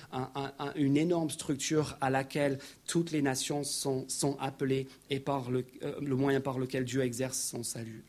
[0.75, 6.15] une énorme structure à laquelle toutes les nations sont, appelées et par le, euh, le,
[6.15, 8.05] moyen par lequel Dieu exerce son salut.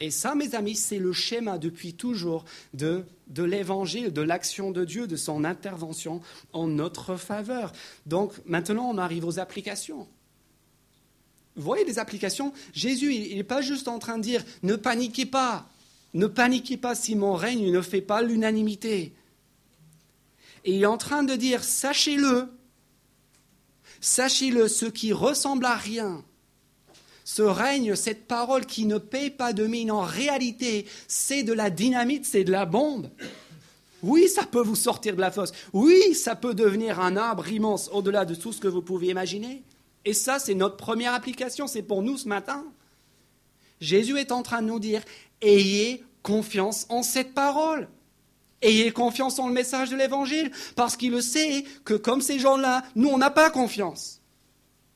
[0.00, 4.84] Et ça, mes amis, c'est le schéma depuis toujours de, de l'évangile, de l'action de
[4.84, 6.20] Dieu, de son intervention
[6.52, 7.72] en notre faveur.
[8.04, 10.06] Donc maintenant, on arrive aux applications.
[11.56, 15.26] Vous voyez les applications Jésus, il n'est pas juste en train de dire ne paniquez
[15.26, 15.68] pas,
[16.14, 19.14] ne paniquez pas si mon règne ne fait pas l'unanimité.
[20.64, 22.48] Il est en train de dire sachez-le,
[24.00, 26.24] sachez-le, ce qui ressemble à rien,
[27.24, 31.70] ce règne, cette parole qui ne paie pas de mine, en réalité, c'est de la
[31.70, 33.10] dynamite, c'est de la bombe.
[34.02, 35.52] Oui, ça peut vous sortir de la fosse.
[35.72, 39.64] Oui, ça peut devenir un arbre immense au-delà de tout ce que vous pouvez imaginer.
[40.06, 42.64] Et ça, c'est notre première application, c'est pour nous ce matin.
[43.80, 45.02] Jésus est en train de nous dire,
[45.42, 47.88] ayez confiance en cette parole.
[48.62, 52.84] Ayez confiance en le message de l'Évangile, parce qu'il le sait que comme ces gens-là,
[52.94, 54.22] nous, on n'a pas confiance.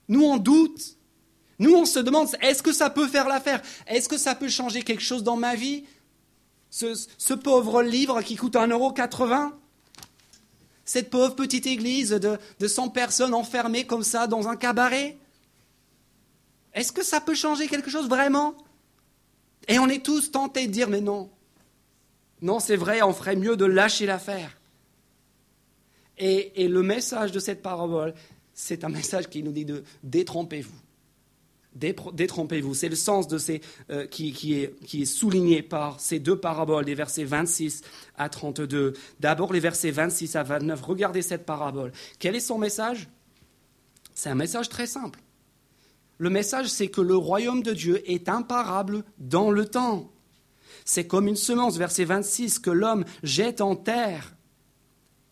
[0.08, 0.96] Nous, on doute.
[1.58, 3.60] Nous, on se demande, est-ce que ça peut faire l'affaire?
[3.88, 5.84] Est-ce que ça peut changer quelque chose dans ma vie?
[6.70, 9.50] Ce, ce, pauvre livre qui coûte 1,80€
[10.90, 15.16] cette pauvre petite église de, de 100 personnes enfermées comme ça dans un cabaret?
[16.74, 18.56] Est-ce que ça peut changer quelque chose vraiment?
[19.68, 21.30] Et on est tous tentés de dire, mais non,
[22.42, 24.58] non, c'est vrai, on ferait mieux de lâcher l'affaire.
[26.18, 28.12] Et, et, le message de cette parabole,
[28.52, 30.74] c'est un message qui nous dit de détrompez-vous.
[31.74, 32.74] Détrompez-vous.
[32.74, 37.24] C'est le sens de ces, euh, qui, est, souligné par ces deux paraboles, les versets
[37.24, 37.82] 26
[38.16, 38.94] à 32.
[39.20, 40.82] D'abord les versets 26 à 29.
[40.82, 41.92] Regardez cette parabole.
[42.18, 43.08] Quel est son message?
[44.14, 45.20] C'est un message très simple.
[46.18, 50.10] Le message, c'est que le royaume de Dieu est imparable dans le temps.
[50.84, 54.34] C'est comme une semence, verset 26, que l'homme jette en terre.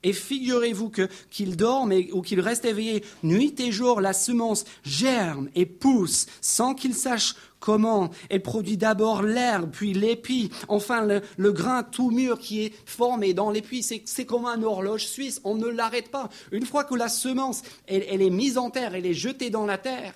[0.04, 5.48] Et figurez-vous que qu'il dorme ou qu'il reste éveillé nuit et jour, la semence germe
[5.56, 8.10] et pousse sans qu'il sache comment.
[8.30, 11.04] Elle produit d'abord l'herbe, puis l'épi, enfin
[11.36, 13.82] le, grain tout mûr qui est formé dans l'épi.
[13.82, 16.28] C'est comme un horloge suisse, on ne l'arrête pas.
[16.52, 19.78] Une fois que la semence, elle, est mise en terre, elle est jetée dans la
[19.78, 20.14] terre,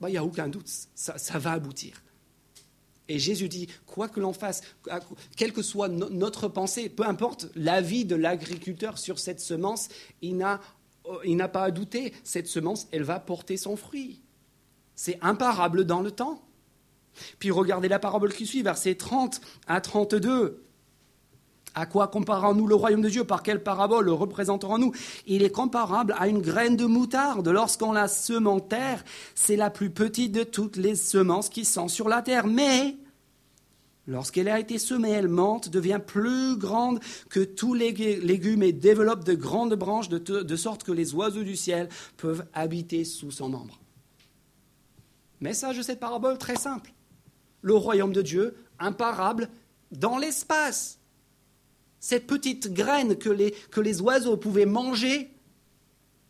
[0.00, 2.01] bah, il n'y a aucun doute, ça va aboutir.
[3.08, 4.62] Et Jésus dit, quoi que l'on fasse,
[5.36, 9.88] quelle que soit notre pensée, peu importe l'avis de l'agriculteur sur cette semence,
[10.22, 10.60] il n'a,
[11.06, 14.22] euh, il n'a pas à douter, cette semence, elle va porter son fruit.
[14.94, 16.42] C'est imparable dans le temps.
[17.38, 20.64] Puis regardez la parabole qui suit, versets 30 à 32.
[21.74, 23.24] À quoi comparons-nous le royaume de Dieu?
[23.24, 24.92] Par quelle parabole le représenterons-nous?
[25.26, 27.48] Il est comparable à une graine de moutarde.
[27.48, 29.02] Lorsqu'on la sème en terre,
[29.34, 32.46] c'est la plus petite de toutes les semences qui sont sur la terre.
[32.46, 32.96] Mais
[34.06, 39.24] lorsqu'elle a été semée, elle monte, devient plus grande que tous les légumes et développe
[39.24, 43.48] de grandes branches de, de sorte que les oiseaux du ciel peuvent habiter sous son
[43.48, 43.78] membre.
[45.40, 46.92] Message de cette parabole très simple.
[47.62, 49.48] Le royaume de Dieu, imparable
[49.90, 50.98] dans l'espace
[52.02, 55.30] cette petite graine que les, oiseaux pouvaient manger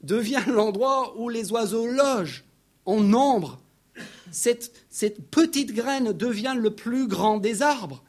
[0.02, 2.44] devient l'endroit où les oiseaux logent
[2.84, 3.58] en nombre.
[4.30, 4.70] Cette,
[5.30, 8.04] petite graine devient le plus grand des arbres.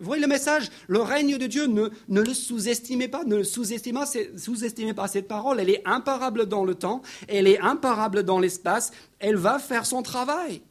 [0.00, 0.70] Vous voyez le message?
[0.88, 4.04] Le règne de Dieu, ne, le sous-estimez pas, ne sous-estimez
[4.36, 5.60] sous pas cette parole.
[5.60, 10.02] Elle est imparable dans le temps, elle est imparable dans l'espace, elle va faire son
[10.02, 10.62] travail.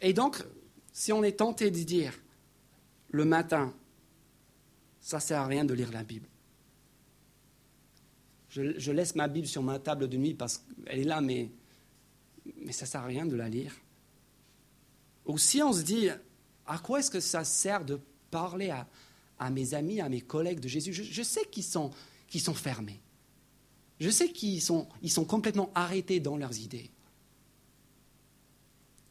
[0.00, 0.36] Et donc,
[0.92, 2.12] si on est tenté de dire,
[3.10, 3.74] le matin,
[5.00, 6.28] ça ne sert à rien de lire la Bible.
[8.50, 11.50] Je, laisse ma Bible sur ma table de nuit parce qu'elle est là, mais,
[12.56, 13.72] mais ça ne sert à rien de la lire.
[15.26, 16.08] Ou si on se dit,
[16.66, 18.70] à quoi est-ce que ça sert de parler
[19.38, 20.92] à, mes amis, à mes collègues de Jésus?
[20.92, 21.92] Je, sais qu'ils sont,
[22.54, 23.00] fermés.
[24.00, 24.88] Je sais qu'ils sont,
[25.28, 26.90] complètement arrêtés dans leurs idées.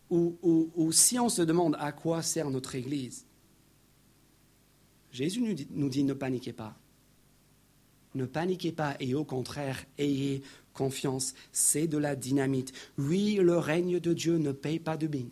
[0.09, 3.26] ou si on se demande à quoi sert notre Église,
[5.11, 5.41] Jésus
[5.71, 6.77] nous dit, ne paniquez pas.
[8.15, 10.41] Ne paniquez pas et au contraire, ayez
[10.73, 11.33] confiance.
[11.51, 12.73] C'est de la dynamite.
[12.97, 15.31] Oui, le règne de Dieu ne paye pas de mine.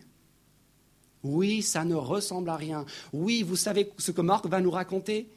[1.23, 2.85] Oui, ça ne ressemble à rien.
[3.11, 5.27] Oui, vous savez ce que Marc va nous raconter?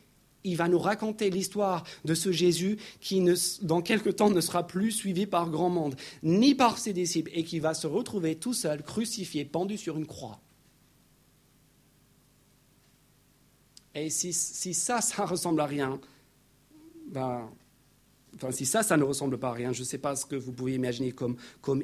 [0.45, 3.25] Il va nous raconter l'histoire de ce Jésus qui,
[3.63, 7.43] dans quelque temps, ne sera plus suivi par grand monde, ni par ses disciples, et
[7.43, 10.41] qui va se retrouver tout seul, crucifié, pendu sur une croix.
[13.95, 16.01] Et si, ça, ça ressemble à rien,
[17.11, 17.49] ben,
[18.35, 20.37] enfin, si ça, ça ne ressemble pas à rien, je ne sais pas ce que
[20.37, 21.83] vous pouvez imaginer comme, comme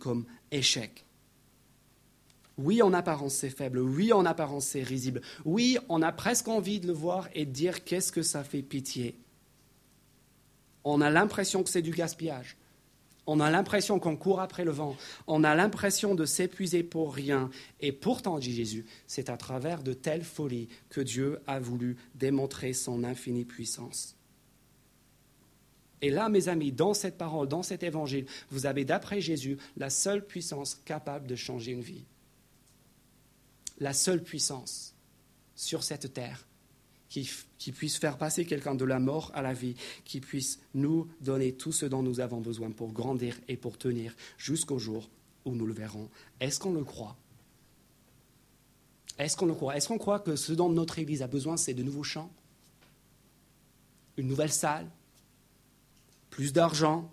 [0.00, 1.04] comme échec.
[2.58, 3.78] Oui, en apparence, c'est faible.
[3.78, 5.22] Oui, en apparence, c'est risible.
[5.44, 8.62] Oui, on a presque envie de le voir et de dire qu'est-ce que ça fait
[8.62, 9.16] pitié?
[10.84, 12.56] On a l'impression que c'est du gaspillage.
[13.26, 14.96] On a l'impression qu'on court après le vent,
[15.28, 17.50] on a l'impression de s'épuiser pour rien.
[17.80, 22.72] Et pourtant, dit Jésus, c'est à travers de telles folies que Dieu a voulu démontrer
[22.72, 24.16] son infinie puissance.
[26.00, 29.88] Et là, mes amis, dans cette parole, dans cet évangile, vous avez, d'après Jésus, la
[29.88, 32.04] seule puissance capable de changer une vie.
[33.78, 34.96] La seule puissance
[35.54, 36.44] sur cette terre
[37.12, 41.52] qui, puisse faire passer quelqu'un de la mort à la vie, qui puisse nous donner
[41.52, 45.10] tout ce dont nous avons besoin pour grandir et pour tenir jusqu'au jour
[45.44, 46.08] où nous le verrons.
[46.40, 47.16] Est-ce qu'on le croit?
[49.18, 49.76] Est-ce qu'on le croit?
[49.76, 52.32] Est-ce qu'on croit que ce dont notre Église a besoin, c'est de nouveaux chants
[54.16, 54.90] Une nouvelle salle?
[56.30, 57.12] Plus d'argent?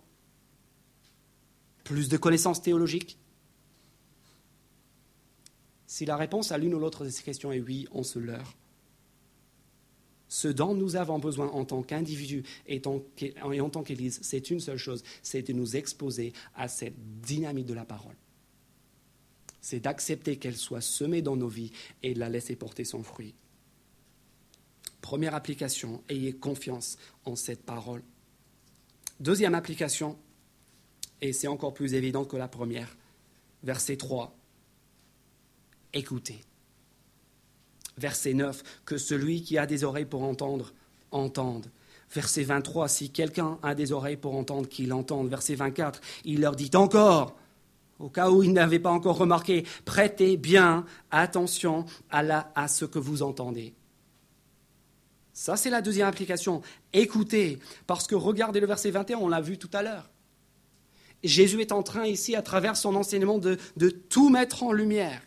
[1.83, 3.17] Plus de connaissances théologiques?
[5.87, 8.55] Si la réponse à l'une ou l'autre de ces questions est oui, on se leurre
[10.29, 14.77] ce dont nous avons besoin en tant qu'individu et en tant qu'Église, c'est une seule
[14.77, 18.15] chose, c'est de nous exposer à cette dynamique de la parole.
[19.59, 21.71] C'est d'accepter qu'elle soit semée dans nos vies
[22.03, 23.33] et de la laisser porter son fruit.
[25.01, 28.03] Première application, ayez confiance en cette parole.
[29.19, 30.17] Deuxième application,
[31.21, 32.95] et c'est encore plus évident que la première,
[33.63, 34.37] verset 3,
[35.93, 36.39] écoutez
[37.99, 40.73] verset 9, que celui qui a des oreilles pour entendre,
[41.11, 41.67] entende.
[42.11, 45.29] Verset 23, si quelqu'un a des oreilles pour entendre, qu'il entende.
[45.29, 47.35] Verset 24, il leur dit encore,
[47.99, 53.21] au cas où ils n'avaient pas encore remarqué, prêtez bien attention à, ce que vous
[53.21, 53.73] entendez.
[55.33, 56.61] Ça, c'est la deuxième application.
[56.93, 60.09] Écoutez, parce que regardez le verset 21, on l'a vu tout à l'heure.
[61.23, 65.21] Jésus est en train ici, à travers son enseignement, de tout mettre en lumière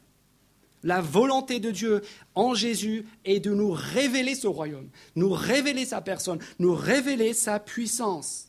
[0.83, 2.03] La volonté de Dieu
[2.35, 7.61] en Jésus est de nous révéler ce royaume, nous révéler sa personne, nous révéler sa
[7.61, 8.49] puissance.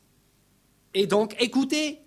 [0.96, 2.00] Et donc écoutez,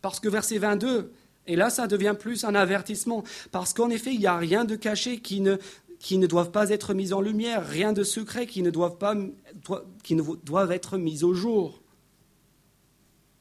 [0.00, 1.12] parce que verset 22,
[1.46, 4.74] et là ça devient plus un avertissement, parce qu'en effet il n'y a rien de
[4.74, 5.56] caché qui ne,
[5.98, 9.14] qui ne doivent pas être mis en lumière, rien de secret qui ne doivent, pas,
[10.02, 11.82] qui ne doivent être mis au jour.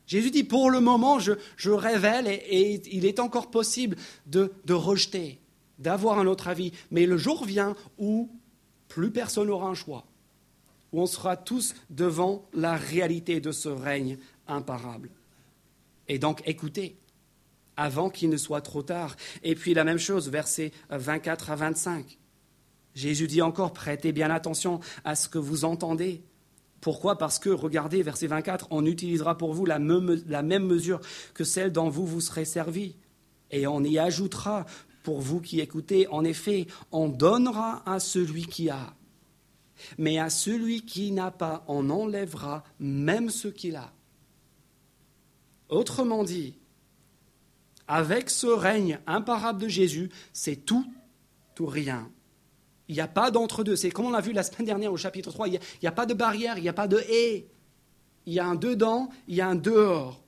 [0.08, 5.40] Jésus dit, pour le moment, je, révèle et, il est encore possible de rejeter,
[5.80, 6.72] d'avoir un autre avis.
[6.92, 8.30] Mais le jour vient où
[8.88, 10.06] plus personne n'aura un choix,
[10.92, 14.18] où on sera tous devant la réalité de ce règne
[14.48, 15.10] imparable.
[16.08, 16.98] Et donc, écoutez,
[17.80, 19.16] avant qu'il ne soit trop tard.
[19.42, 22.20] Et puis la même chose, versets 24 à 25.
[22.94, 26.22] Jésus dit encore, prêtez bien attention à ce que vous entendez.
[26.82, 27.18] Pourquoi?
[27.18, 31.00] Parce que, regardez, verset 24, on utilisera pour vous la même, mesure
[31.34, 32.96] que celle dont vous vous serez servi.
[33.52, 34.66] Et on y ajoutera,
[35.10, 38.93] pour vous qui écoutez, en effet, on donnera à celui qui a.
[39.97, 43.91] Mais à celui qui n'a pas, on enlèvera même ce qu'il a.
[45.68, 46.53] Autrement dit,
[47.88, 50.86] avec ce règne imparable de Jésus, c'est tout
[51.60, 52.12] ou rien.
[52.88, 53.76] Il n'y a pas d'entre-deux.
[53.76, 55.47] C'est comme on l'a vu la semaine dernière au chapitre 3.
[55.47, 57.47] Il n'y a, pas de barrière, il n'y a pas de haie.
[58.28, 60.22] Il y a un dedans, il y a un dehors.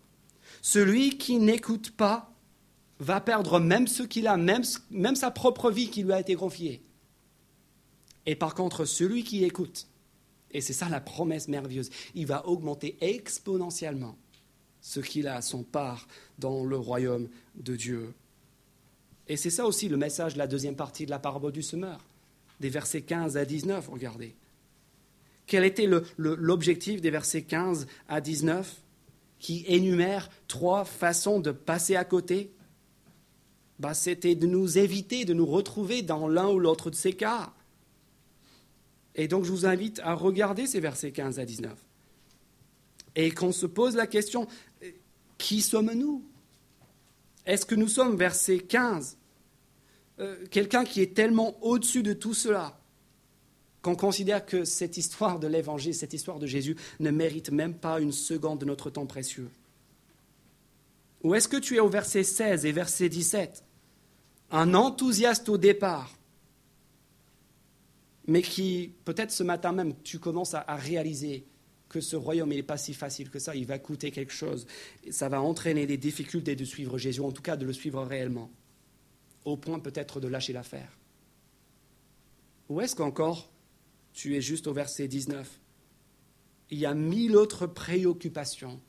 [0.64, 2.31] Celui qui n'écoute pas
[3.02, 4.64] va perdre même ce qu'il a, même,
[5.16, 6.84] sa propre vie qui lui a été confiée.
[8.28, 9.88] Et par contre, celui qui écoute,
[10.52, 14.16] et c'est ça la promesse merveilleuse, il va augmenter exponentiellement
[14.82, 18.14] ce qu'il a à son part dans le royaume de Dieu.
[19.28, 22.00] Et c'est ça aussi le message de la deuxième partie de la parabole du semeur
[22.60, 24.36] des versets 15 à 19, regardez.
[25.48, 28.78] Quel était l'objectif des versets 15 à 19
[29.40, 32.52] qui énumèrent trois façons de passer à côté
[33.82, 37.52] bah, C'était de nous éviter de nous retrouver dans l'un ou l'autre de ces cas.
[39.16, 41.74] Et donc je vous invite à regarder ces versets 15 à 19.
[43.16, 44.48] Et qu'on se pose la question,
[45.40, 46.24] qui sommes-nous?
[47.48, 49.18] Est-ce que nous sommes versets 15
[50.20, 52.80] euh, quelqu'un qui est tellement au-dessus de tout cela
[53.82, 58.00] qu'on considère que cette histoire de l'Évangile, cette histoire de Jésus, ne mérite même pas
[58.00, 59.50] une seconde de notre temps précieux?
[61.24, 63.64] Ou est-ce que tu es au verset 16 et verset 17
[64.52, 66.14] Un enthousiaste au départ,
[68.28, 71.46] mais qui, peut-être ce matin même, tu commences à, réaliser
[71.90, 74.68] que ce royaume n'est pas si facile que ça, il va coûter quelque chose,
[75.10, 78.50] ça va entraîner des difficultés de suivre Jésus, en tout cas de le suivre réellement
[79.46, 80.98] au point peut-être de lâcher l'affaire.
[82.70, 83.50] Ou est-ce qu'encore
[84.14, 85.60] tu es juste au verset 19
[86.70, 88.80] Il y a mille autres préoccupations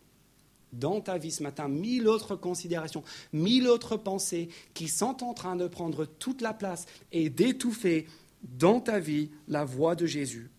[0.73, 5.57] dans ta vie ce matin, mille autres considérations, mille autres pensées qui sont en train
[5.57, 8.07] de prendre toute la place et d'étouffer
[8.43, 10.51] dans ta vie la voix de Jésus.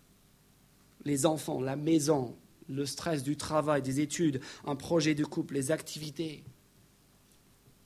[1.06, 2.36] Les enfants, la maison,
[2.70, 6.44] le stress du travail, des études, un projet de couple, les activités.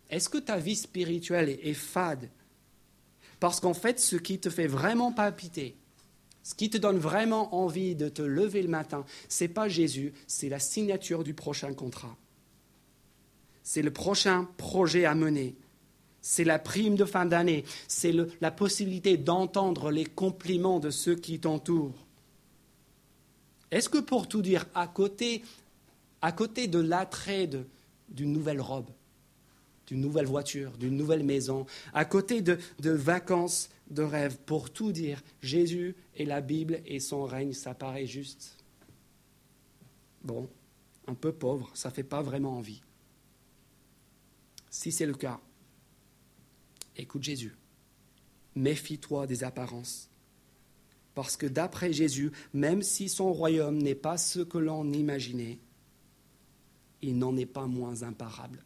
[0.10, 2.30] Est-ce que ta vie spirituelle est fade?
[3.40, 5.76] Parce qu'en fait, ce qui te fait vraiment palpiter,
[6.48, 10.14] ce qui te donne vraiment envie de te lever le matin, ce n'est pas Jésus,
[10.28, 12.16] c'est la signature du prochain contrat.
[13.64, 15.58] C'est le prochain projet à mener.
[16.22, 17.66] C'est la prime de fin d'année.
[17.90, 22.08] C'est la possibilité d'entendre les compliments de ceux qui t'entourent.
[23.70, 25.44] Est-ce que pour tout dire, à côté,
[26.22, 27.50] à côté de l'attrait
[28.08, 28.90] d'une nouvelle robe,
[29.88, 34.38] d'une nouvelle voiture, d'une nouvelle maison, à côté de, vacances, de rêves.
[34.46, 38.58] Pour tout dire, Jésus et la Bible et son règne, ça paraît juste.
[40.24, 40.50] Bon,
[41.08, 42.82] un peu pauvre, ça ne fait pas vraiment envie.
[44.70, 45.40] Si c'est le cas,
[46.98, 47.56] écoute Jésus.
[48.56, 50.10] Méfie-toi des apparences.
[51.14, 55.60] Parce que d'après Jésus, même si son royaume n'est pas ce que l'on imaginait,
[57.02, 58.64] il n'en est pas moins imparable.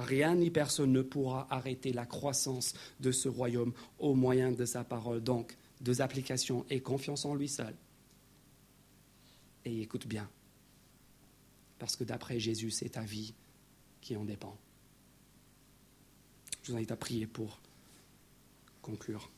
[0.00, 4.82] Rien ni personne ne pourra arrêter la croissance de ce royaume au moyen de sa
[4.82, 5.22] parole.
[5.22, 7.74] Donc, deux applications et confiance en lui seul.
[9.64, 10.28] Et écoute bien,
[11.78, 13.34] parce que d'après Jésus, c'est ta vie
[14.00, 14.56] qui en dépend.
[16.62, 17.60] Je vous invite à prier pour
[18.80, 19.30] conclure.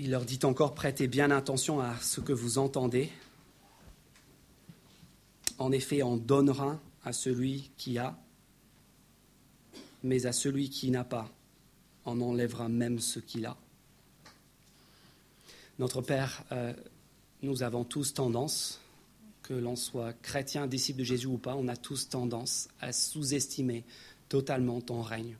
[0.00, 3.10] Il leur dit encore, prêtez bien attention à ce que vous entendez.
[5.58, 8.16] En effet, on donnera à celui qui a,
[10.04, 11.28] mais à celui qui n'a pas,
[12.04, 13.56] on enlèvera même ce qu'il a.
[15.80, 16.72] Notre Père, euh,
[17.42, 18.80] nous avons tous tendance,
[19.42, 23.82] que l'on soit chrétien, disciple de Jésus ou pas, on a tous tendance à sous-estimer
[24.28, 25.36] totalement ton règne.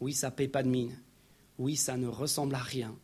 [0.00, 0.96] Oui, ça paie pas de mine.
[1.58, 2.94] Oui, ça ne ressemble à rien.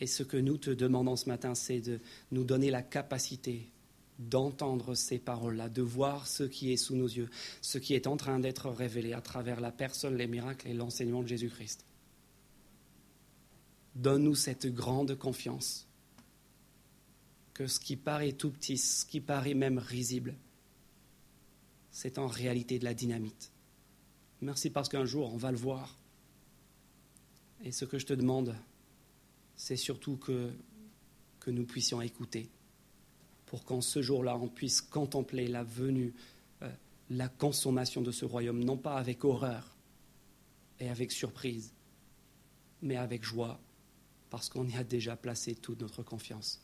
[0.00, 2.00] Et ce que nous te demandons ce matin, c'est de
[2.32, 3.70] nous donner la capacité
[4.18, 7.28] d'entendre ces paroles-là, de voir ce qui est sous nos yeux,
[7.62, 11.22] ce qui est en train d'être révélé à travers la personne, les miracles et l'enseignement
[11.22, 11.84] de Jésus-Christ.
[13.96, 15.86] Donne-nous cette grande confiance
[17.54, 20.34] que ce qui paraît tout petit, ce qui paraît même risible,
[21.92, 23.52] c'est en réalité de la dynamite.
[24.40, 25.96] Merci parce qu'un jour, on va le voir.
[27.62, 28.54] Et ce que je te demande,
[29.56, 30.52] c'est surtout que,
[31.46, 32.48] nous puissions écouter
[33.44, 36.14] pour qu'en ce jour-là, on puisse contempler la venue,
[36.62, 36.72] euh,
[37.10, 39.76] la consommation de ce royaume, non pas avec horreur
[40.80, 41.74] et avec surprise,
[42.80, 43.60] mais avec joie,
[44.30, 46.62] parce qu'on y a déjà placé toute notre confiance.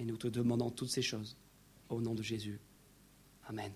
[0.00, 1.36] Et nous te demandons toutes ces choses
[1.88, 2.58] au nom de Jésus.
[3.46, 3.72] Amen.